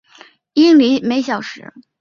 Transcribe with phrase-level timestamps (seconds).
[0.53, 1.75] 英里每小时。